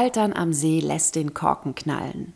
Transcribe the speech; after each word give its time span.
Kaltern 0.00 0.32
am 0.32 0.52
See 0.52 0.78
lässt 0.78 1.16
den 1.16 1.34
Korken 1.34 1.74
knallen 1.74 2.32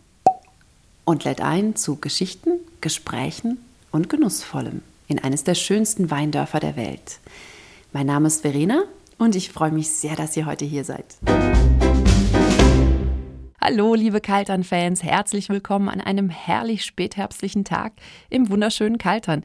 und 1.04 1.22
lädt 1.22 1.40
ein 1.40 1.76
zu 1.76 1.94
Geschichten, 1.94 2.58
Gesprächen 2.80 3.58
und 3.92 4.08
Genussvollem 4.08 4.82
in 5.06 5.20
eines 5.20 5.44
der 5.44 5.54
schönsten 5.54 6.10
Weindörfer 6.10 6.58
der 6.58 6.74
Welt. 6.74 7.20
Mein 7.92 8.06
Name 8.06 8.26
ist 8.26 8.40
Verena 8.40 8.82
und 9.16 9.36
ich 9.36 9.52
freue 9.52 9.70
mich 9.70 9.90
sehr, 9.90 10.16
dass 10.16 10.36
ihr 10.36 10.44
heute 10.44 10.64
hier 10.64 10.82
seid. 10.82 11.06
Hallo, 13.60 13.94
liebe 13.94 14.20
Kaltern-Fans, 14.20 15.04
herzlich 15.04 15.48
willkommen 15.48 15.88
an 15.88 16.00
einem 16.00 16.30
herrlich 16.30 16.84
spätherbstlichen 16.84 17.64
Tag 17.64 17.92
im 18.28 18.50
wunderschönen 18.50 18.98
Kaltern. 18.98 19.44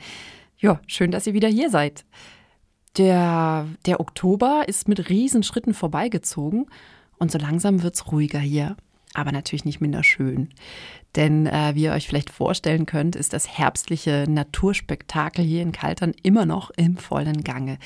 Ja, 0.57 0.81
schön, 0.87 1.11
dass 1.11 1.27
ihr 1.27 1.35
wieder 1.35 1.49
hier 1.49 1.69
seid. 1.69 2.03
Der, 2.97 3.67
der 3.85 3.99
Oktober 3.99 4.63
ist 4.67 4.87
mit 4.87 5.07
Riesenschritten 5.07 5.75
vorbeigezogen 5.75 6.65
und 7.19 7.31
so 7.31 7.37
langsam 7.37 7.83
wird 7.83 7.95
es 7.95 8.11
ruhiger 8.11 8.39
hier. 8.39 8.75
Aber 9.13 9.31
natürlich 9.31 9.65
nicht 9.65 9.81
minder 9.81 10.03
schön. 10.03 10.49
Denn 11.15 11.47
äh, 11.47 11.73
wie 11.73 11.83
ihr 11.83 11.93
euch 11.93 12.07
vielleicht 12.07 12.29
vorstellen 12.29 12.85
könnt, 12.85 13.15
ist 13.15 13.33
das 13.33 13.57
herbstliche 13.57 14.25
Naturspektakel 14.27 15.43
hier 15.43 15.63
in 15.63 15.71
Kaltern 15.71 16.13
immer 16.21 16.45
noch 16.45 16.69
im 16.71 16.97
vollen 16.97 17.43
Gange. 17.43 17.79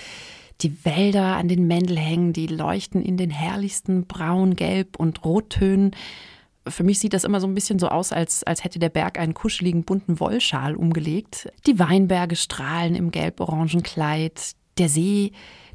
Die 0.61 0.83
Wälder 0.85 1.37
an 1.37 1.47
den 1.47 1.67
Mändelhängen, 1.67 2.33
die 2.33 2.47
leuchten 2.47 3.01
in 3.01 3.17
den 3.17 3.29
herrlichsten 3.29 4.05
Braun, 4.05 4.55
Gelb 4.55 4.99
und 4.99 5.23
Rottönen. 5.23 5.91
Für 6.67 6.83
mich 6.83 6.99
sieht 6.99 7.13
das 7.13 7.23
immer 7.23 7.39
so 7.39 7.47
ein 7.47 7.55
bisschen 7.55 7.79
so 7.79 7.87
aus, 7.87 8.11
als, 8.11 8.43
als 8.43 8.63
hätte 8.63 8.77
der 8.77 8.89
Berg 8.89 9.17
einen 9.17 9.33
kuscheligen 9.33 9.83
bunten 9.83 10.19
Wollschal 10.19 10.75
umgelegt. 10.75 11.51
Die 11.65 11.79
Weinberge 11.79 12.35
strahlen 12.35 12.93
im 12.93 13.09
gelb-orangen 13.09 13.81
Kleid. 13.81 14.51
Der 14.77 14.89
See, 14.89 15.31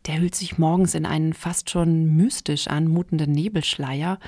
der 0.06 0.20
hüllt 0.20 0.34
sich 0.34 0.58
morgens 0.58 0.94
in 0.94 1.06
einen 1.06 1.32
fast 1.32 1.70
schon 1.70 2.16
mystisch 2.16 2.68
anmutenden 2.68 3.32
Nebelschleier. 3.32 4.18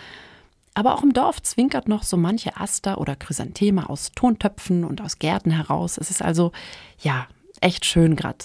Aber 0.75 0.95
auch 0.95 1.03
im 1.03 1.13
Dorf 1.13 1.43
zwinkert 1.43 1.89
noch 1.89 2.03
so 2.03 2.17
manche 2.17 2.57
Aster 2.57 3.01
oder 3.01 3.17
Chrysantheme 3.17 3.89
aus 3.89 4.13
Tontöpfen 4.15 4.85
und 4.85 5.01
aus 5.01 5.19
Gärten 5.19 5.51
heraus. 5.51 5.99
Es 5.99 6.11
ist 6.11 6.23
also, 6.23 6.53
ja, 7.01 7.27
echt 7.61 7.85
schön 7.85 8.17
gerade. 8.17 8.45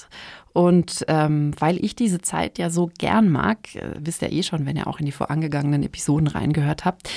Und 0.54 1.06
ähm, 1.08 1.52
weil 1.60 1.84
ich 1.84 1.96
diese 1.96 2.22
Zeit 2.22 2.60
ja 2.60 2.70
so 2.70 2.92
gern 2.98 3.30
mag, 3.30 3.76
äh, 3.76 3.96
wisst 4.00 4.22
ihr 4.22 4.32
eh 4.32 4.44
schon, 4.44 4.66
wenn 4.66 4.78
ihr 4.78 4.88
auch 4.88 5.00
in 5.00 5.06
die 5.06 5.12
vorangegangenen 5.12 5.84
Episoden 5.84 6.28
reingehört 6.28 6.86
habt, 6.86 7.10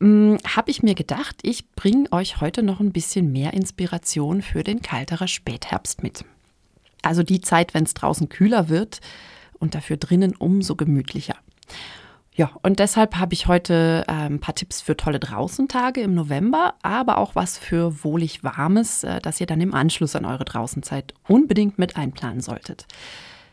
hm, 0.00 0.38
habe 0.46 0.70
ich 0.70 0.82
mir 0.82 0.94
gedacht, 0.94 1.36
ich 1.42 1.70
bringe 1.72 2.10
euch 2.12 2.40
heute 2.40 2.62
noch 2.62 2.78
ein 2.78 2.92
bisschen 2.92 3.32
mehr 3.32 3.52
Inspiration 3.52 4.42
für 4.42 4.62
den 4.62 4.80
kalterer 4.80 5.26
Spätherbst 5.26 6.02
mit. 6.02 6.24
Also 7.02 7.22
die 7.22 7.40
Zeit, 7.40 7.74
wenn 7.74 7.84
es 7.84 7.94
draußen 7.94 8.28
kühler 8.28 8.68
wird 8.68 9.00
und 9.58 9.74
dafür 9.74 9.96
drinnen 9.96 10.34
umso 10.36 10.76
gemütlicher. 10.76 11.36
Ja, 12.38 12.52
und 12.62 12.78
deshalb 12.78 13.16
habe 13.16 13.34
ich 13.34 13.48
heute 13.48 14.04
äh, 14.06 14.12
ein 14.12 14.38
paar 14.38 14.54
Tipps 14.54 14.80
für 14.80 14.96
tolle 14.96 15.18
Draußentage 15.18 16.00
im 16.02 16.14
November, 16.14 16.74
aber 16.82 17.18
auch 17.18 17.34
was 17.34 17.58
für 17.58 18.04
wohlig 18.04 18.44
Warmes, 18.44 19.02
äh, 19.02 19.20
das 19.20 19.40
ihr 19.40 19.46
dann 19.46 19.60
im 19.60 19.74
Anschluss 19.74 20.14
an 20.14 20.24
eure 20.24 20.44
Draußenzeit 20.44 21.14
unbedingt 21.26 21.80
mit 21.80 21.96
einplanen 21.96 22.40
solltet. 22.40 22.86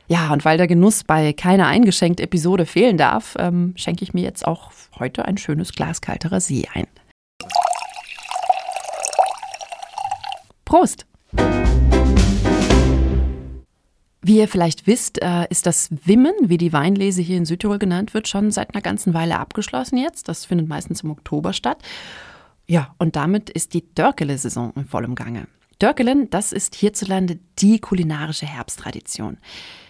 Ja, 0.08 0.32
und 0.32 0.46
weil 0.46 0.58
der 0.58 0.68
Genuss 0.68 1.04
bei 1.04 1.34
keiner 1.34 1.66
eingeschenkt 1.66 2.20
Episode 2.20 2.68
fehlen 2.68 2.98
darf, 2.98 3.36
ähm, 3.40 3.74
schenke 3.76 4.04
ich 4.04 4.14
mir 4.14 4.22
jetzt 4.22 4.46
auch 4.46 4.72
heute 5.00 5.26
ein 5.26 5.40
schönes 5.40 5.74
Glas 5.74 6.00
kalterer 6.00 6.40
See 6.40 6.68
ein. 6.72 6.86
Prost! 10.64 11.08
Wie 14.28 14.40
ihr 14.40 14.48
vielleicht 14.48 14.88
wisst, 14.88 15.22
äh, 15.22 15.46
ist 15.52 15.68
das 15.68 15.90
Wimmen, 16.04 16.34
wie 16.42 16.58
die 16.58 16.74
Weinlese 16.74 17.22
hier 17.22 17.38
in 17.38 17.46
Südtirol 17.46 17.78
genannt 17.78 18.16
wird, 18.16 18.28
schon 18.28 18.50
seit 18.50 18.74
einer 18.74 18.82
ganzen 18.82 19.14
Weile 19.14 19.38
abgeschlossen 19.38 19.98
jetzt. 19.98 20.28
Das 20.28 20.46
findet 20.46 20.68
meistens 20.68 21.02
im 21.02 21.12
Oktober 21.12 21.54
statt. 21.54 21.78
Ja, 22.66 22.96
und 22.98 23.16
damit 23.16 23.52
ist 23.52 23.76
die 23.76 23.86
Dörkele-Saison 23.94 24.74
in 24.76 24.86
vollem 24.86 25.14
Gange. 25.14 25.46
Dörkelen, 25.78 26.28
das 26.32 26.54
ist 26.54 26.74
hierzulande 26.74 27.38
die 27.60 27.78
kulinarische 27.78 28.48
Herbsttradition. 28.48 29.38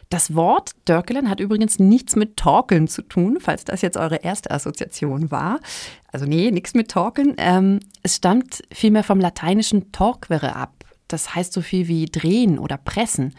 Das 0.09 0.35
Wort 0.35 0.71
Dörkelen 0.83 1.29
hat 1.29 1.39
übrigens 1.39 1.79
nichts 1.79 2.17
mit 2.17 2.35
Torkeln 2.35 2.89
zu 2.89 3.03
tun, 3.03 3.37
falls 3.39 3.63
das 3.63 3.81
jetzt 3.81 3.95
eure 3.95 4.17
erste 4.17 4.51
Assoziation 4.51 5.31
war. 5.31 5.61
Also 6.11 6.25
nee, 6.25 6.51
nichts 6.51 6.73
mit 6.73 6.91
Torkeln. 6.91 7.35
Ähm, 7.37 7.79
es 8.03 8.17
stammt 8.17 8.63
vielmehr 8.69 9.05
vom 9.05 9.21
lateinischen 9.21 9.93
torquere 9.93 10.57
ab. 10.57 10.73
Das 11.07 11.35
heißt 11.35 11.53
so 11.53 11.61
viel 11.61 11.87
wie 11.87 12.07
drehen 12.07 12.59
oder 12.59 12.75
pressen. 12.75 13.33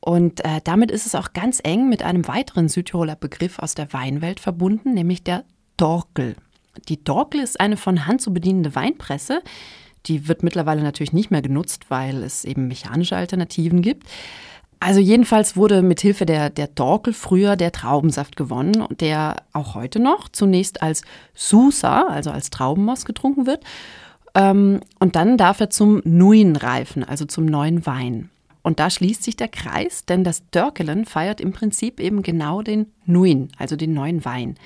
Und 0.00 0.44
äh, 0.44 0.60
damit 0.62 0.90
ist 0.90 1.06
es 1.06 1.14
auch 1.14 1.32
ganz 1.32 1.60
eng 1.62 1.88
mit 1.88 2.02
einem 2.02 2.26
weiteren 2.28 2.68
Südtiroler 2.68 3.16
Begriff 3.16 3.58
aus 3.58 3.74
der 3.74 3.92
Weinwelt 3.92 4.40
verbunden, 4.40 4.94
nämlich 4.94 5.22
der 5.24 5.44
Dorkel. 5.76 6.36
Die 6.88 7.02
Dorkel 7.02 7.40
ist 7.40 7.60
eine 7.60 7.76
von 7.76 8.06
Hand 8.06 8.20
zu 8.22 8.32
bedienende 8.32 8.74
Weinpresse. 8.74 9.42
Die 10.06 10.28
wird 10.28 10.42
mittlerweile 10.42 10.82
natürlich 10.82 11.12
nicht 11.12 11.30
mehr 11.30 11.42
genutzt, 11.42 11.86
weil 11.88 12.22
es 12.22 12.44
eben 12.44 12.68
mechanische 12.68 13.16
Alternativen 13.16 13.82
gibt. 13.82 14.06
Also 14.80 15.00
jedenfalls 15.00 15.56
wurde 15.56 15.82
mithilfe 15.82 16.24
der, 16.24 16.50
der 16.50 16.68
Dorkel 16.68 17.12
früher 17.12 17.56
der 17.56 17.72
Traubensaft 17.72 18.36
gewonnen, 18.36 18.86
der 19.00 19.42
auch 19.52 19.74
heute 19.74 19.98
noch 19.98 20.28
zunächst 20.28 20.82
als 20.82 21.02
Susa, 21.34 22.06
also 22.06 22.30
als 22.30 22.50
Traubenmoss 22.50 23.04
getrunken 23.04 23.46
wird. 23.46 23.64
Ähm, 24.34 24.80
und 25.00 25.16
dann 25.16 25.36
darf 25.36 25.58
er 25.58 25.70
zum 25.70 26.00
Nuin 26.04 26.54
reifen, 26.54 27.02
also 27.02 27.24
zum 27.24 27.46
neuen 27.46 27.86
Wein. 27.86 28.30
Und 28.62 28.80
da 28.80 28.90
schließt 28.90 29.22
sich 29.22 29.36
der 29.36 29.48
Kreis, 29.48 30.04
denn 30.04 30.24
das 30.24 30.42
Dörkelen 30.50 31.04
feiert 31.04 31.40
im 31.40 31.52
Prinzip 31.52 32.00
eben 32.00 32.22
genau 32.22 32.62
den 32.62 32.86
Nuin, 33.06 33.48
also 33.56 33.76
den 33.76 33.94
neuen 33.94 34.24
Wein. 34.24 34.56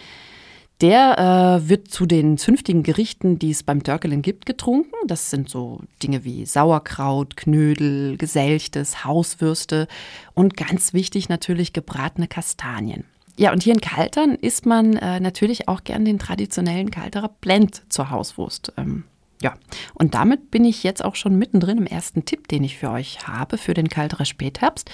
Der 0.81 1.61
äh, 1.63 1.69
wird 1.69 1.89
zu 1.89 2.07
den 2.07 2.39
zünftigen 2.39 2.83
Gerichten, 2.83 3.39
die 3.39 3.53
es 3.53 3.63
beim 3.63 3.85
Dörkelen 3.85 4.21
gibt, 4.21 4.47
getrunken. 4.47 4.97
Das 5.07 5.31
sind 5.31 5.49
so 5.49 5.81
Dinge 6.03 6.25
wie 6.25 6.45
Sauerkraut, 6.45 7.37
Knödel, 7.37 8.17
Geselchtes, 8.17 9.05
Hauswürste 9.05 9.87
und 10.35 10.57
ganz 10.57 10.93
wichtig 10.93 11.29
natürlich 11.29 11.73
gebratene 11.73 12.27
Kastanien. 12.27 13.05
Ja, 13.37 13.53
und 13.53 13.63
hier 13.63 13.75
in 13.75 13.81
Kaltern 13.81 14.35
isst 14.35 14.67
man 14.67 14.97
äh, 14.97 15.21
natürlich 15.21 15.69
auch 15.69 15.85
gern 15.85 16.05
den 16.05 16.19
traditionellen 16.19 16.91
Kalterer 16.91 17.31
Blend 17.41 17.83
zur 17.89 18.11
Hauswurst. 18.11 18.73
Ähm, 18.77 19.05
ja, 19.43 19.55
und 19.95 20.15
damit 20.15 20.51
bin 20.51 20.65
ich 20.65 20.83
jetzt 20.83 21.05
auch 21.05 21.17
schon 21.17 21.37
mittendrin 21.37 21.79
im 21.79 21.87
ersten 21.87 22.25
Tipp, 22.25 22.49
den 22.49 22.65
ich 22.65 22.79
für 22.79 22.91
euch 22.91 23.27
habe 23.27 23.59
für 23.59 23.75
den 23.75 23.89
Kalterer 23.89 24.25
Spätherbst. 24.25 24.91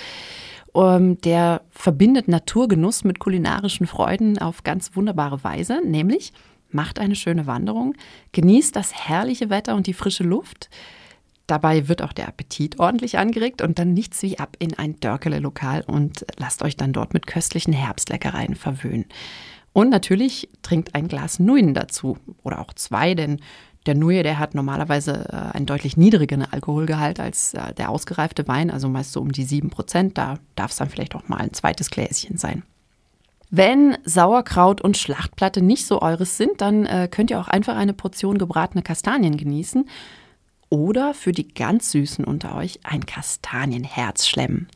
Ähm, 0.75 1.21
der 1.21 1.63
verbindet 1.71 2.29
Naturgenuss 2.29 3.05
mit 3.05 3.19
kulinarischen 3.19 3.87
Freuden 3.87 4.39
auf 4.39 4.65
ganz 4.65 4.97
wunderbare 4.97 5.45
Weise, 5.45 5.81
nämlich 5.85 6.33
macht 6.71 6.99
eine 6.99 7.17
schöne 7.17 7.47
Wanderung, 7.47 7.95
genießt 8.33 8.77
das 8.77 8.95
herrliche 8.95 9.51
Wetter 9.51 9.75
und 9.75 9.87
die 9.87 9.95
frische 9.95 10.25
Luft. 10.25 10.69
Dabei 11.47 11.89
wird 11.89 12.03
auch 12.03 12.13
der 12.13 12.29
Appetit 12.29 12.79
ordentlich 12.79 13.17
angeregt 13.19 13.63
und 13.63 13.79
dann 13.79 13.95
nichts 13.95 14.23
wie 14.23 14.39
ab 14.39 14.57
in 14.59 14.75
ein 14.75 15.01
Dörkele-Lokal 15.01 15.83
und 15.87 16.27
lasst 16.37 16.63
euch 16.63 16.77
dann 16.77 16.93
dort 16.93 17.15
mit 17.15 17.27
köstlichen 17.27 17.73
Herbstleckereien 17.73 18.55
verwöhnen. 18.55 19.07
Und 19.73 19.91
natürlich 19.91 20.49
trinkt 20.63 20.95
ein 20.95 21.09
Glas 21.09 21.39
Nuin 21.39 21.73
dazu 21.73 22.19
oder 22.43 22.59
auch 22.61 22.73
zwei, 22.75 23.15
denn 23.15 23.41
der 23.89 23.97
Nuye, 23.97 24.23
der 24.23 24.39
hat 24.39 24.55
normalerweise 24.55 25.29
äh, 25.33 25.57
einen 25.57 25.67
deutlich 25.67 25.97
niedrigeren 25.97 26.43
Alkoholgehalt 26.43 27.19
als 27.19 27.55
äh, 27.55 27.75
der 27.75 27.91
ausgereifte 27.91 28.47
Wein, 28.47 28.71
also 28.71 28.89
meist 28.89 29.13
so 29.13 29.21
um 29.21 29.33
die 29.33 29.45
7 29.45 29.71
Prozent. 29.71 30.17
Da 30.17 30.39
darf 30.55 30.71
es 30.71 30.77
dann 30.77 30.91
vielleicht 30.91 31.17
auch 31.17 31.27
mal 31.27 31.39
ein 31.39 31.55
zweites 31.55 31.91
Gläschen 31.91 32.37
sein. 32.37 32.63
Wenn 33.51 33.97
Sauerkraut 34.05 34.83
und 34.83 34.99
Schlachtplatte 34.99 35.63
nicht 35.63 35.87
so 35.87 36.03
eures 36.03 36.37
sind, 36.37 36.61
dann 36.61 36.85
äh, 36.85 37.09
könnt 37.11 37.31
ihr 37.31 37.41
auch 37.41 37.49
einfach 37.49 37.77
eine 37.77 37.95
Portion 37.95 38.37
gebratene 38.37 38.83
Kastanien 38.83 39.39
genießen 39.39 39.89
oder 40.69 41.15
für 41.15 41.33
die 41.33 41.49
ganz 41.49 41.91
Süßen 41.93 42.27
unter 42.27 42.55
euch 42.57 42.81
ein 42.85 43.07
Kastanienherz 43.07 44.29
schlemmen. 44.29 44.69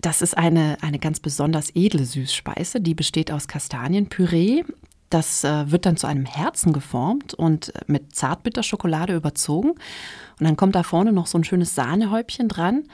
Das 0.00 0.22
ist 0.22 0.38
eine, 0.38 0.76
eine 0.82 1.00
ganz 1.00 1.18
besonders 1.18 1.70
edle 1.74 2.04
Süßspeise, 2.04 2.80
die 2.80 2.94
besteht 2.94 3.32
aus 3.32 3.48
Kastanienpüree, 3.48 4.62
das 5.14 5.44
äh, 5.44 5.70
wird 5.70 5.86
dann 5.86 5.96
zu 5.96 6.08
einem 6.08 6.26
Herzen 6.26 6.72
geformt 6.72 7.34
und 7.34 7.72
mit 7.86 8.16
Zartbitterschokolade 8.16 9.14
überzogen. 9.14 9.70
Und 9.70 9.78
dann 10.40 10.56
kommt 10.56 10.74
da 10.74 10.82
vorne 10.82 11.12
noch 11.12 11.28
so 11.28 11.38
ein 11.38 11.44
schönes 11.44 11.76
Sahnehäubchen 11.76 12.48
dran. 12.48 12.84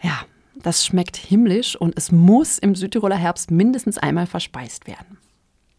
Ja, 0.00 0.20
das 0.62 0.86
schmeckt 0.86 1.18
himmlisch 1.18 1.76
und 1.76 1.94
es 1.98 2.12
muss 2.12 2.58
im 2.58 2.74
Südtiroler 2.74 3.16
Herbst 3.16 3.50
mindestens 3.50 3.98
einmal 3.98 4.26
verspeist 4.26 4.86
werden. 4.86 5.18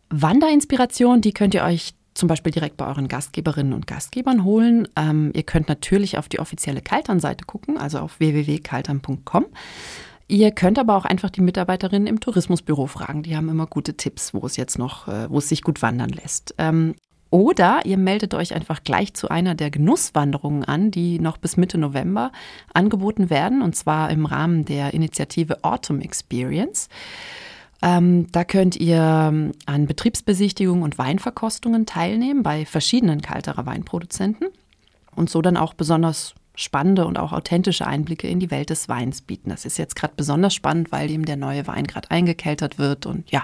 Wanderinspiration, 0.09 1.21
die 1.21 1.33
könnt 1.33 1.55
ihr 1.55 1.63
euch 1.63 1.95
zum 2.13 2.27
Beispiel 2.27 2.51
direkt 2.51 2.77
bei 2.77 2.85
euren 2.85 3.07
Gastgeberinnen 3.07 3.73
und 3.73 3.87
Gastgebern 3.87 4.43
holen. 4.43 4.87
Ähm, 4.95 5.31
ihr 5.33 5.43
könnt 5.43 5.67
natürlich 5.67 6.19
auf 6.19 6.29
die 6.29 6.39
offizielle 6.39 6.81
Kaltern-Seite 6.81 7.45
gucken, 7.45 7.79
also 7.79 7.99
auf 7.99 8.19
www.kaltern.com. 8.19 9.45
Ihr 10.31 10.51
könnt 10.51 10.79
aber 10.79 10.95
auch 10.95 11.03
einfach 11.03 11.29
die 11.29 11.41
Mitarbeiterinnen 11.41 12.07
im 12.07 12.21
Tourismusbüro 12.21 12.87
fragen. 12.87 13.21
Die 13.21 13.35
haben 13.35 13.49
immer 13.49 13.67
gute 13.67 13.97
Tipps, 13.97 14.33
wo 14.33 14.45
es 14.45 14.55
jetzt 14.55 14.79
noch, 14.79 15.09
äh, 15.09 15.29
wo 15.29 15.39
es 15.39 15.49
sich 15.49 15.61
gut 15.61 15.81
wandern 15.81 16.09
lässt. 16.09 16.55
Ähm, 16.57 16.95
oder 17.31 17.81
ihr 17.83 17.97
meldet 17.97 18.33
euch 18.33 18.55
einfach 18.55 18.81
gleich 18.85 19.13
zu 19.13 19.27
einer 19.27 19.55
der 19.55 19.69
Genusswanderungen 19.71 20.63
an, 20.63 20.89
die 20.89 21.19
noch 21.19 21.35
bis 21.35 21.57
Mitte 21.57 21.77
November 21.77 22.31
angeboten 22.73 23.29
werden, 23.29 23.61
und 23.61 23.75
zwar 23.75 24.09
im 24.09 24.25
Rahmen 24.25 24.63
der 24.63 24.93
Initiative 24.93 25.65
Autumn 25.65 25.99
Experience. 25.99 26.87
Ähm, 27.81 28.31
da 28.31 28.45
könnt 28.45 28.77
ihr 28.77 29.01
ähm, 29.01 29.51
an 29.65 29.85
Betriebsbesichtigungen 29.85 30.83
und 30.83 30.97
Weinverkostungen 30.97 31.85
teilnehmen 31.85 32.41
bei 32.41 32.65
verschiedenen 32.65 33.21
Kalterer 33.21 33.65
Weinproduzenten 33.65 34.47
und 35.13 35.29
so 35.29 35.41
dann 35.41 35.57
auch 35.57 35.73
besonders 35.73 36.35
spannende 36.61 37.05
und 37.05 37.17
auch 37.17 37.31
authentische 37.33 37.87
Einblicke 37.87 38.27
in 38.27 38.39
die 38.39 38.51
Welt 38.51 38.69
des 38.69 38.89
Weins 38.89 39.21
bieten. 39.21 39.49
Das 39.49 39.65
ist 39.65 39.77
jetzt 39.77 39.95
gerade 39.95 40.13
besonders 40.15 40.53
spannend, 40.53 40.91
weil 40.91 41.09
eben 41.09 41.25
der 41.25 41.37
neue 41.37 41.67
Wein 41.67 41.85
gerade 41.85 42.11
eingekeltert 42.11 42.77
wird 42.77 43.05
und 43.05 43.29
ja, 43.31 43.43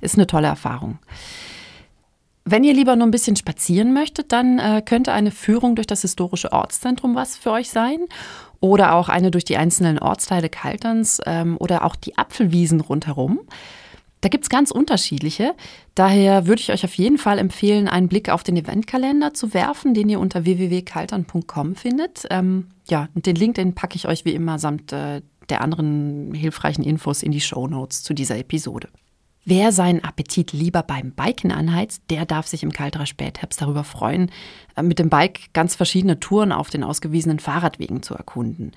ist 0.00 0.14
eine 0.14 0.26
tolle 0.26 0.48
Erfahrung. 0.48 0.98
Wenn 2.44 2.64
ihr 2.64 2.72
lieber 2.72 2.96
nur 2.96 3.06
ein 3.06 3.10
bisschen 3.10 3.36
spazieren 3.36 3.92
möchtet, 3.92 4.32
dann 4.32 4.58
äh, 4.58 4.82
könnte 4.82 5.12
eine 5.12 5.30
Führung 5.30 5.74
durch 5.74 5.86
das 5.86 6.00
historische 6.00 6.52
Ortszentrum 6.52 7.14
was 7.14 7.36
für 7.36 7.50
euch 7.50 7.68
sein. 7.68 8.06
Oder 8.60 8.94
auch 8.94 9.08
eine 9.08 9.30
durch 9.30 9.44
die 9.44 9.56
einzelnen 9.56 9.98
Ortsteile 9.98 10.48
Kalterns 10.48 11.20
ähm, 11.26 11.56
oder 11.58 11.84
auch 11.84 11.94
die 11.94 12.16
Apfelwiesen 12.16 12.80
rundherum. 12.80 13.40
Da 14.20 14.28
gibt 14.28 14.44
es 14.44 14.50
ganz 14.50 14.70
unterschiedliche. 14.70 15.54
Daher 15.94 16.46
würde 16.46 16.60
ich 16.60 16.72
euch 16.72 16.84
auf 16.84 16.94
jeden 16.94 17.18
Fall 17.18 17.38
empfehlen, 17.38 17.88
einen 17.88 18.08
Blick 18.08 18.30
auf 18.30 18.42
den 18.42 18.56
Eventkalender 18.56 19.32
zu 19.32 19.54
werfen, 19.54 19.94
den 19.94 20.08
ihr 20.08 20.20
unter 20.20 20.44
www.kaltern.com 20.44 21.76
findet. 21.76 22.26
Ähm, 22.30 22.68
ja, 22.88 23.08
und 23.14 23.26
den 23.26 23.36
Link, 23.36 23.54
den 23.54 23.74
packe 23.74 23.96
ich 23.96 24.08
euch 24.08 24.24
wie 24.24 24.34
immer 24.34 24.58
samt 24.58 24.92
äh, 24.92 25.22
der 25.48 25.60
anderen 25.62 26.34
hilfreichen 26.34 26.84
Infos 26.84 27.22
in 27.22 27.32
die 27.32 27.40
Show 27.40 27.66
Notes 27.68 28.02
zu 28.02 28.12
dieser 28.12 28.38
Episode. 28.38 28.88
Wer 29.44 29.72
seinen 29.72 30.04
Appetit 30.04 30.52
lieber 30.52 30.82
beim 30.82 31.12
Biken 31.12 31.52
anheizt, 31.52 32.02
der 32.10 32.26
darf 32.26 32.46
sich 32.46 32.62
im 32.62 32.70
Kalterer 32.70 33.06
Spätherbst 33.06 33.62
darüber 33.62 33.82
freuen, 33.82 34.30
äh, 34.76 34.82
mit 34.82 34.98
dem 34.98 35.08
Bike 35.08 35.54
ganz 35.54 35.74
verschiedene 35.74 36.20
Touren 36.20 36.52
auf 36.52 36.68
den 36.70 36.84
ausgewiesenen 36.84 37.38
Fahrradwegen 37.38 38.02
zu 38.02 38.14
erkunden. 38.14 38.72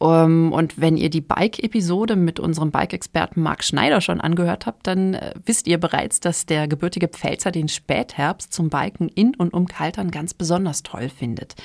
Um, 0.00 0.52
und 0.52 0.80
wenn 0.80 0.96
ihr 0.96 1.10
die 1.10 1.20
Bike-Episode 1.20 2.14
mit 2.14 2.38
unserem 2.38 2.70
Bike-Experten 2.70 3.42
Marc 3.42 3.64
Schneider 3.64 4.00
schon 4.00 4.20
angehört 4.20 4.66
habt, 4.66 4.86
dann 4.86 5.14
äh, 5.14 5.34
wisst 5.44 5.66
ihr 5.66 5.78
bereits, 5.78 6.20
dass 6.20 6.46
der 6.46 6.68
gebürtige 6.68 7.08
Pfälzer 7.08 7.50
den 7.50 7.68
Spätherbst 7.68 8.52
zum 8.52 8.70
Biken 8.70 9.08
in 9.08 9.34
und 9.34 9.52
um 9.52 9.66
Kaltern 9.66 10.12
ganz 10.12 10.34
besonders 10.34 10.84
toll 10.84 11.08
findet. 11.08 11.56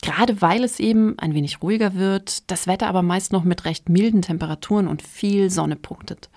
Gerade 0.00 0.40
weil 0.40 0.62
es 0.62 0.78
eben 0.78 1.18
ein 1.18 1.34
wenig 1.34 1.60
ruhiger 1.60 1.94
wird, 1.94 2.50
das 2.50 2.68
Wetter 2.68 2.86
aber 2.86 3.02
meist 3.02 3.32
noch 3.32 3.42
mit 3.42 3.64
recht 3.64 3.88
milden 3.88 4.22
Temperaturen 4.22 4.86
und 4.86 5.02
viel 5.02 5.50
Sonne 5.50 5.76
punktet. 5.76 6.30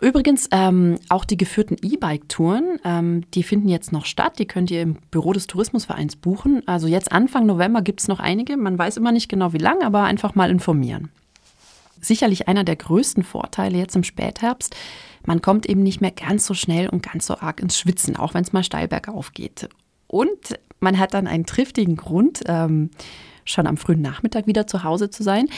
Übrigens, 0.00 0.48
ähm, 0.50 0.98
auch 1.10 1.24
die 1.24 1.36
geführten 1.36 1.76
E-Bike-Touren, 1.82 2.78
ähm, 2.84 3.30
die 3.32 3.42
finden 3.42 3.68
jetzt 3.68 3.92
noch 3.92 4.06
statt. 4.06 4.38
Die 4.38 4.46
könnt 4.46 4.70
ihr 4.70 4.80
im 4.82 4.94
Büro 5.10 5.32
des 5.32 5.46
Tourismusvereins 5.46 6.16
buchen. 6.16 6.66
Also 6.66 6.86
jetzt 6.86 7.12
Anfang 7.12 7.44
November 7.44 7.82
gibt 7.82 8.00
es 8.00 8.08
noch 8.08 8.18
einige. 8.18 8.56
Man 8.56 8.78
weiß 8.78 8.96
immer 8.96 9.12
nicht 9.12 9.28
genau 9.28 9.52
wie 9.52 9.58
lang, 9.58 9.82
aber 9.82 10.04
einfach 10.04 10.34
mal 10.34 10.50
informieren. 10.50 11.10
Sicherlich 12.00 12.48
einer 12.48 12.64
der 12.64 12.76
größten 12.76 13.24
Vorteile 13.24 13.76
jetzt 13.76 13.94
im 13.94 14.04
Spätherbst. 14.04 14.74
Man 15.26 15.42
kommt 15.42 15.66
eben 15.66 15.82
nicht 15.82 16.00
mehr 16.00 16.12
ganz 16.12 16.46
so 16.46 16.54
schnell 16.54 16.88
und 16.88 17.02
ganz 17.02 17.26
so 17.26 17.36
arg 17.38 17.60
ins 17.60 17.78
Schwitzen, 17.78 18.16
auch 18.16 18.32
wenn 18.32 18.42
es 18.42 18.54
mal 18.54 18.64
steil 18.64 18.88
bergauf 18.88 19.34
geht. 19.34 19.68
Und 20.06 20.58
man 20.80 20.98
hat 20.98 21.12
dann 21.12 21.26
einen 21.26 21.44
triftigen 21.44 21.96
Grund, 21.96 22.40
ähm, 22.46 22.90
schon 23.44 23.66
am 23.66 23.76
frühen 23.76 24.00
Nachmittag 24.00 24.46
wieder 24.46 24.66
zu 24.66 24.82
Hause 24.82 25.10
zu 25.10 25.22
sein, 25.22 25.48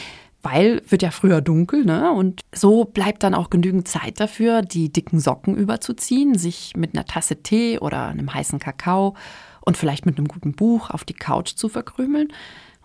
weil 0.42 0.82
wird 0.88 1.02
ja 1.02 1.10
früher 1.10 1.40
dunkel, 1.40 1.84
ne? 1.84 2.12
Und 2.12 2.40
so 2.52 2.84
bleibt 2.84 3.22
dann 3.22 3.34
auch 3.34 3.48
genügend 3.48 3.86
Zeit 3.86 4.18
dafür, 4.18 4.62
die 4.62 4.92
dicken 4.92 5.20
Socken 5.20 5.56
überzuziehen, 5.56 6.36
sich 6.36 6.76
mit 6.76 6.94
einer 6.94 7.04
Tasse 7.04 7.42
Tee 7.42 7.78
oder 7.78 8.08
einem 8.08 8.32
heißen 8.32 8.58
Kakao 8.58 9.14
und 9.60 9.76
vielleicht 9.76 10.04
mit 10.04 10.18
einem 10.18 10.26
guten 10.26 10.52
Buch 10.52 10.90
auf 10.90 11.04
die 11.04 11.14
Couch 11.14 11.54
zu 11.54 11.68
verkrümeln 11.68 12.32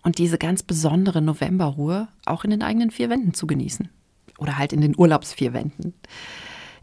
und 0.04 0.19
diese 0.19 0.38
ganz 0.38 0.62
besondere 0.62 1.21
Novemberruhe 1.21 2.07
auch 2.25 2.44
in 2.44 2.51
den 2.51 2.62
eigenen 2.62 2.92
vier 2.92 3.09
Wänden 3.09 3.33
zu 3.33 3.48
genießen. 3.48 3.89
Oder 4.38 4.60
halt 4.60 4.71
in 4.71 4.81
den 4.81 4.94
Urlaubsvier 4.95 5.53
Wänden. 5.53 5.95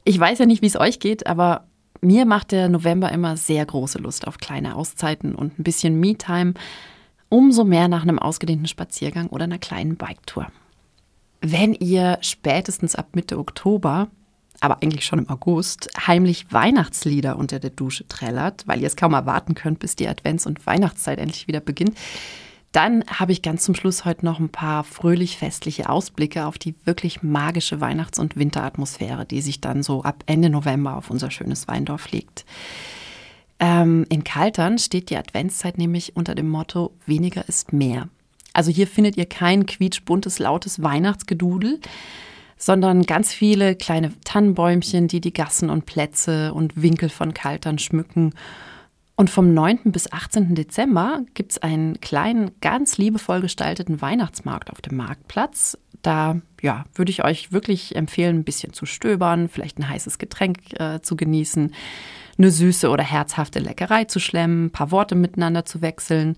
Ich 0.02 0.18
weiß 0.18 0.40
ja 0.40 0.46
nicht, 0.46 0.60
wie 0.60 0.66
es 0.66 0.76
euch 0.76 0.98
geht, 0.98 1.28
aber 1.28 1.68
mir 2.00 2.26
macht 2.26 2.50
der 2.50 2.68
November 2.68 3.12
immer 3.12 3.36
sehr 3.36 3.64
große 3.64 3.98
Lust 3.98 4.26
auf 4.26 4.38
kleine 4.38 4.74
Auszeiten 4.74 5.36
und 5.36 5.58
ein 5.58 5.62
bisschen 5.62 6.00
Me-Time. 6.00 6.54
Umso 7.28 7.64
mehr 7.64 7.86
nach 7.86 8.02
einem 8.02 8.18
ausgedehnten 8.18 8.66
Spaziergang 8.66 9.28
oder 9.28 9.44
einer 9.44 9.58
kleinen 9.58 9.96
Biketour 9.96 10.48
wenn 11.44 11.74
ihr 11.74 12.18
spätestens 12.22 12.94
ab 12.94 13.08
Mitte 13.12 13.38
Oktober, 13.38 14.08
aber 14.60 14.82
eigentlich 14.82 15.04
schon 15.04 15.18
im 15.18 15.28
August, 15.28 15.90
heimlich 16.06 16.50
Weihnachtslieder 16.52 17.36
unter 17.36 17.58
der 17.58 17.70
Dusche 17.70 18.08
trällert, 18.08 18.66
weil 18.66 18.80
ihr 18.80 18.86
es 18.86 18.96
kaum 18.96 19.12
erwarten 19.12 19.54
könnt, 19.54 19.78
bis 19.78 19.94
die 19.94 20.08
Advents- 20.08 20.46
und 20.46 20.66
Weihnachtszeit 20.66 21.18
endlich 21.18 21.46
wieder 21.46 21.60
beginnt, 21.60 21.98
dann 22.72 23.04
habe 23.06 23.32
ich 23.32 23.42
ganz 23.42 23.62
zum 23.62 23.74
Schluss 23.74 24.04
heute 24.04 24.24
noch 24.24 24.40
ein 24.40 24.48
paar 24.48 24.84
fröhlich 24.84 25.36
festliche 25.36 25.88
Ausblicke 25.88 26.46
auf 26.46 26.58
die 26.58 26.74
wirklich 26.84 27.22
magische 27.22 27.80
Weihnachts- 27.80 28.18
und 28.18 28.36
Winteratmosphäre, 28.36 29.26
die 29.26 29.42
sich 29.42 29.60
dann 29.60 29.82
so 29.82 30.02
ab 30.02 30.24
Ende 30.26 30.48
November 30.48 30.96
auf 30.96 31.10
unser 31.10 31.30
schönes 31.30 31.68
Weindorf 31.68 32.10
legt. 32.10 32.44
Ähm, 33.60 34.06
in 34.08 34.24
Kaltern 34.24 34.78
steht 34.78 35.10
die 35.10 35.16
Adventszeit 35.16 35.78
nämlich 35.78 36.16
unter 36.16 36.34
dem 36.34 36.48
Motto 36.48 36.96
weniger 37.06 37.46
ist 37.48 37.72
mehr. 37.72 38.08
Also 38.54 38.70
hier 38.70 38.86
findet 38.86 39.18
ihr 39.18 39.26
kein 39.26 39.66
quietschbuntes, 39.66 40.38
lautes 40.38 40.82
Weihnachtsgedudel, 40.82 41.80
sondern 42.56 43.02
ganz 43.02 43.34
viele 43.34 43.74
kleine 43.74 44.12
Tannenbäumchen, 44.24 45.08
die 45.08 45.20
die 45.20 45.32
Gassen 45.32 45.68
und 45.68 45.84
Plätze 45.84 46.54
und 46.54 46.80
Winkel 46.80 47.10
von 47.10 47.34
Kaltern 47.34 47.78
schmücken. 47.78 48.32
Und 49.16 49.28
vom 49.28 49.52
9. 49.54 49.92
bis 49.92 50.10
18. 50.10 50.54
Dezember 50.54 51.22
gibt 51.34 51.52
es 51.52 51.58
einen 51.58 52.00
kleinen, 52.00 52.52
ganz 52.60 52.96
liebevoll 52.96 53.40
gestalteten 53.40 54.00
Weihnachtsmarkt 54.00 54.70
auf 54.70 54.80
dem 54.80 54.96
Marktplatz. 54.96 55.76
Da 56.02 56.40
ja, 56.62 56.84
würde 56.94 57.10
ich 57.10 57.24
euch 57.24 57.52
wirklich 57.52 57.96
empfehlen, 57.96 58.38
ein 58.38 58.44
bisschen 58.44 58.72
zu 58.72 58.86
stöbern, 58.86 59.48
vielleicht 59.48 59.78
ein 59.78 59.88
heißes 59.88 60.18
Getränk 60.18 60.58
äh, 60.80 61.00
zu 61.00 61.16
genießen, 61.16 61.74
eine 62.38 62.50
süße 62.50 62.88
oder 62.88 63.04
herzhafte 63.04 63.58
Leckerei 63.58 64.04
zu 64.04 64.20
schlemmen, 64.20 64.66
ein 64.66 64.70
paar 64.70 64.90
Worte 64.90 65.14
miteinander 65.14 65.64
zu 65.64 65.82
wechseln 65.82 66.36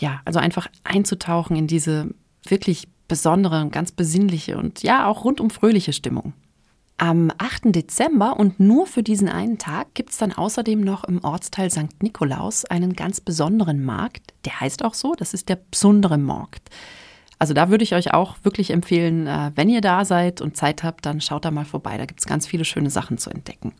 ja, 0.00 0.20
also 0.24 0.38
einfach 0.38 0.66
einzutauchen 0.82 1.56
in 1.56 1.66
diese 1.66 2.08
wirklich 2.46 2.88
besondere 3.06 3.60
und 3.60 3.72
ganz 3.72 3.92
besinnliche 3.92 4.56
und 4.56 4.82
ja 4.82 5.06
auch 5.06 5.24
rundum 5.24 5.50
fröhliche 5.50 5.92
Stimmung. 5.92 6.32
Am 6.96 7.32
8. 7.38 7.74
Dezember 7.74 8.38
und 8.38 8.60
nur 8.60 8.86
für 8.86 9.02
diesen 9.02 9.28
einen 9.28 9.56
Tag 9.56 9.94
gibt 9.94 10.10
es 10.10 10.18
dann 10.18 10.32
außerdem 10.32 10.80
noch 10.80 11.04
im 11.04 11.24
Ortsteil 11.24 11.70
St. 11.70 12.02
Nikolaus 12.02 12.66
einen 12.66 12.92
ganz 12.92 13.20
besonderen 13.20 13.82
Markt. 13.84 14.34
Der 14.44 14.60
heißt 14.60 14.84
auch 14.84 14.92
so, 14.92 15.14
das 15.14 15.32
ist 15.32 15.48
der 15.48 15.58
besondere 15.70 16.18
Markt. 16.18 16.68
Also 17.38 17.54
da 17.54 17.70
würde 17.70 17.84
ich 17.84 17.94
euch 17.94 18.12
auch 18.12 18.36
wirklich 18.42 18.70
empfehlen, 18.70 19.26
äh, 19.26 19.50
wenn 19.54 19.70
ihr 19.70 19.80
da 19.80 20.04
seid 20.04 20.42
und 20.42 20.58
Zeit 20.58 20.82
habt, 20.82 21.06
dann 21.06 21.22
schaut 21.22 21.46
da 21.46 21.50
mal 21.50 21.64
vorbei. 21.64 21.96
Da 21.96 22.04
gibt 22.04 22.20
es 22.20 22.26
ganz 22.26 22.46
viele 22.46 22.66
schöne 22.66 22.90
Sachen 22.90 23.16
zu 23.16 23.30
entdecken. 23.30 23.72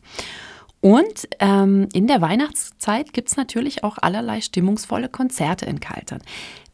Und 0.81 1.29
ähm, 1.41 1.89
in 1.93 2.07
der 2.07 2.21
Weihnachtszeit 2.21 3.13
gibt 3.13 3.29
es 3.29 3.37
natürlich 3.37 3.85
auch 3.85 3.99
allerlei 3.99 4.41
stimmungsvolle 4.41 5.09
Konzerte 5.09 5.67
in 5.67 5.81
Kaltern. 5.81 6.21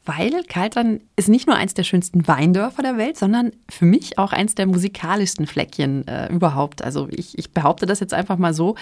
Weil 0.07 0.45
Kaltern 0.45 1.01
ist 1.17 1.29
nicht 1.29 1.49
nur 1.49 1.57
eins 1.57 1.75
der 1.75 1.83
schönsten 1.83 2.29
Weindörfer 2.29 2.81
der 2.81 2.97
Welt, 2.97 3.19
sondern 3.19 3.51
für 3.69 3.87
mich 3.87 4.19
auch 4.19 4.33
eins 4.33 4.55
der 4.55 4.67
musikalischsten 4.67 5.49
Fleckchen 5.49 6.07
äh, 6.07 6.33
überhaupt. 6.33 6.85
Also 6.85 7.09
ich, 7.11 7.37
ich 7.37 7.51
behaupte 7.51 7.87
das 7.87 7.99
jetzt 7.99 8.15
einfach 8.15 8.39
mal 8.39 8.55
so, 8.55 8.77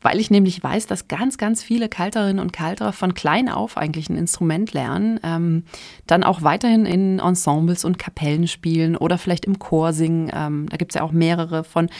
weil 0.00 0.18
ich 0.18 0.30
nämlich 0.30 0.62
weiß, 0.64 0.86
dass 0.86 1.06
ganz, 1.06 1.36
ganz 1.36 1.62
viele 1.62 1.90
Kalterinnen 1.90 2.38
und 2.38 2.54
Kalterer 2.54 2.94
von 2.94 3.12
klein 3.12 3.50
auf 3.50 3.76
eigentlich 3.76 4.08
ein 4.08 4.16
Instrument 4.16 4.72
lernen, 4.72 5.20
ähm, 5.22 5.64
dann 6.06 6.24
auch 6.24 6.40
weiterhin 6.40 6.86
in 6.86 7.18
Ensembles 7.18 7.84
und 7.84 7.98
Kapellen 7.98 8.48
spielen 8.48 8.96
oder 8.96 9.18
vielleicht 9.18 9.44
im 9.44 9.58
Chor 9.58 9.92
singen. 9.92 10.30
Ähm, 10.32 10.66
da 10.70 10.78
gibt 10.78 10.92
es 10.92 10.94
ja 10.94 11.02
auch 11.02 11.12
mehrere 11.12 11.62
von 11.62 11.90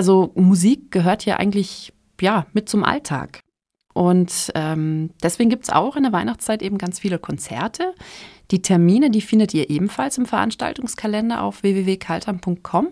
also 0.00 0.32
Musik 0.34 0.90
gehört 0.90 1.20
hier 1.20 1.38
eigentlich 1.38 1.92
ja 2.22 2.46
mit 2.54 2.70
zum 2.70 2.84
Alltag. 2.84 3.40
Und 3.92 4.50
ähm, 4.54 5.10
deswegen 5.22 5.50
gibt 5.50 5.64
es 5.64 5.70
auch 5.70 5.94
in 5.94 6.04
der 6.04 6.12
Weihnachtszeit 6.12 6.62
eben 6.62 6.78
ganz 6.78 6.98
viele 6.98 7.18
Konzerte. 7.18 7.92
Die 8.50 8.62
Termine, 8.62 9.10
die 9.10 9.20
findet 9.20 9.52
ihr 9.52 9.68
ebenfalls 9.68 10.16
im 10.16 10.24
Veranstaltungskalender 10.24 11.42
auf 11.42 11.62
www.kaltern.com. 11.62 12.88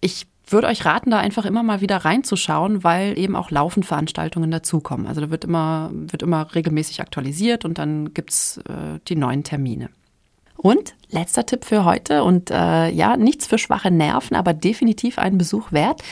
Ich 0.00 0.28
würde 0.46 0.68
euch 0.68 0.84
raten, 0.84 1.10
da 1.10 1.18
einfach 1.18 1.44
immer 1.44 1.64
mal 1.64 1.80
wieder 1.80 1.96
reinzuschauen, 1.96 2.84
weil 2.84 3.18
eben 3.18 3.34
auch 3.34 3.50
laufend 3.50 3.84
Veranstaltungen 3.84 4.52
dazukommen. 4.52 5.08
Also 5.08 5.22
da 5.22 5.30
wird 5.32 5.42
immer, 5.42 5.90
wird 5.92 6.22
immer 6.22 6.54
regelmäßig 6.54 7.00
aktualisiert 7.00 7.64
und 7.64 7.78
dann 7.78 8.14
gibt 8.14 8.30
es 8.30 8.58
äh, 8.58 9.00
die 9.08 9.16
neuen 9.16 9.42
Termine. 9.42 9.88
Und 10.56 10.94
letzter 11.10 11.44
Tipp 11.44 11.64
für 11.64 11.84
heute 11.84 12.24
und 12.24 12.50
äh, 12.50 12.88
ja, 12.90 13.16
nichts 13.16 13.46
für 13.46 13.58
schwache 13.58 13.90
Nerven, 13.90 14.36
aber 14.36 14.54
definitiv 14.54 15.18
einen 15.18 15.36
Besuch 15.36 15.72
wert. 15.72 16.02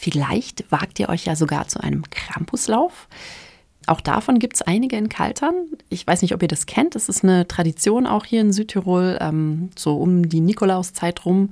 Vielleicht 0.00 0.70
wagt 0.70 1.00
ihr 1.00 1.08
euch 1.08 1.24
ja 1.24 1.34
sogar 1.34 1.66
zu 1.66 1.82
einem 1.82 2.04
Krampuslauf. 2.08 3.08
Auch 3.88 4.00
davon 4.00 4.38
gibt 4.38 4.54
es 4.54 4.62
einige 4.62 4.96
in 4.96 5.08
Kaltern. 5.08 5.54
Ich 5.88 6.06
weiß 6.06 6.22
nicht, 6.22 6.34
ob 6.34 6.42
ihr 6.42 6.46
das 6.46 6.66
kennt. 6.66 6.94
Das 6.94 7.08
ist 7.08 7.24
eine 7.24 7.48
Tradition 7.48 8.06
auch 8.06 8.24
hier 8.24 8.40
in 8.40 8.52
Südtirol. 8.52 9.18
Ähm, 9.20 9.70
so 9.76 9.96
um 9.96 10.28
die 10.28 10.40
Nikolauszeit 10.40 11.24
rum 11.24 11.50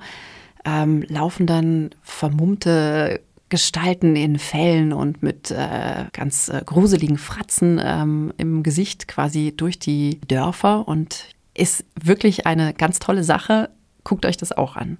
ähm, 0.64 1.04
laufen 1.08 1.48
dann 1.48 1.90
vermummte 2.02 3.20
Gestalten 3.48 4.14
in 4.14 4.38
Fellen 4.38 4.92
und 4.92 5.24
mit 5.24 5.50
äh, 5.50 6.04
ganz 6.12 6.48
äh, 6.48 6.62
gruseligen 6.64 7.18
Fratzen 7.18 7.80
ähm, 7.82 8.32
im 8.36 8.62
Gesicht 8.62 9.08
quasi 9.08 9.54
durch 9.56 9.80
die 9.80 10.20
Dörfer 10.28 10.86
und 10.86 11.24
ist 11.52 11.84
wirklich 12.00 12.46
eine 12.46 12.74
ganz 12.74 13.00
tolle 13.00 13.24
Sache. 13.24 13.70
Guckt 14.04 14.24
euch 14.24 14.36
das 14.36 14.52
auch 14.52 14.76
an. 14.76 14.98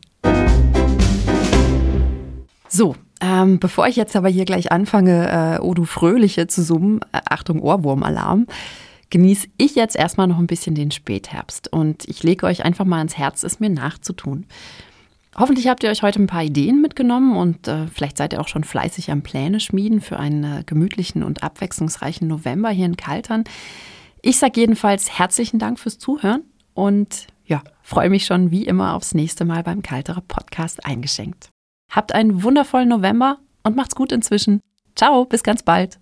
So, 2.69 2.97
ähm, 3.21 3.59
bevor 3.59 3.87
ich 3.87 3.97
jetzt 3.97 4.15
aber 4.17 4.29
hier 4.29 4.45
gleich 4.45 4.73
anfange, 4.73 5.59
äh, 5.59 5.61
oh 5.63 5.75
du 5.75 5.85
Fröhliche 5.85 6.47
zu 6.47 6.63
summen, 6.63 7.01
äh, 7.13 7.21
Achtung 7.29 7.61
Ohrwurmalarm, 7.61 8.47
genieße 9.11 9.49
ich 9.57 9.75
jetzt 9.75 9.97
erstmal 9.97 10.27
noch 10.27 10.39
ein 10.39 10.47
bisschen 10.47 10.75
den 10.75 10.91
Spätherbst 10.91 11.73
und 11.73 12.05
ich 12.09 12.23
lege 12.23 12.47
euch 12.47 12.65
einfach 12.65 12.85
mal 12.85 12.99
ans 12.99 13.17
Herz, 13.17 13.43
es 13.43 13.61
mir 13.61 13.71
nachzutun. 13.71 14.47
Hoffentlich 15.39 15.69
habt 15.69 15.83
ihr 15.83 15.91
euch 15.91 16.03
heute 16.03 16.21
ein 16.21 16.27
paar 16.27 16.43
Ideen 16.43 16.81
mitgenommen 16.81 17.37
und 17.37 17.69
äh, 17.69 17.87
vielleicht 17.89 18.17
seid 18.17 18.33
ihr 18.33 18.41
auch 18.41 18.49
schon 18.49 18.65
fleißig 18.65 19.11
am 19.11 19.23
Pläne 19.23 19.61
schmieden 19.61 20.01
für 20.01 20.19
einen 20.19 20.45
äh, 20.45 20.63
gemütlichen 20.65 21.23
und 21.23 21.43
abwechslungsreichen 21.43 22.27
November 22.27 22.71
hier 22.71 22.87
in 22.87 22.97
Kaltern. 22.97 23.45
Ich 24.23 24.39
sage 24.39 24.61
jedenfalls 24.61 25.19
herzlichen 25.19 25.59
Dank 25.59 25.79
fürs 25.79 25.99
Zuhören 25.99 26.43
und 26.75 27.27
ja, 27.45 27.63
freue 27.83 28.11
mich 28.11 28.25
schon 28.25 28.51
wie 28.51 28.65
immer 28.65 28.95
aufs 28.95 29.15
nächste 29.15 29.45
Mal 29.45 29.63
beim 29.63 29.83
Kalterer 29.83 30.23
Podcast 30.23 30.85
eingeschenkt. 30.85 31.51
Habt 31.91 32.15
einen 32.15 32.43
wundervollen 32.43 32.89
November 32.89 33.39
und 33.63 33.77
macht's 33.77 33.95
gut 33.95 34.13
inzwischen. 34.13 34.61
Ciao, 34.95 35.25
bis 35.25 35.43
ganz 35.43 35.63
bald. 35.63 35.99